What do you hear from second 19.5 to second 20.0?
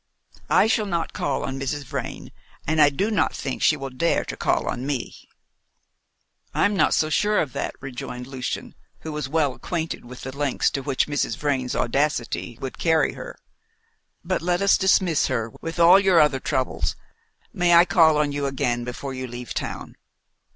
town?"